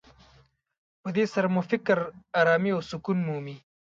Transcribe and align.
په 1.01 1.09
دې 1.15 1.25
سره 1.33 1.47
مو 1.53 1.61
فکر 1.71 1.97
ارامي 2.41 2.71
او 2.75 2.81
سکون 2.89 3.17
مومي. 3.27 3.57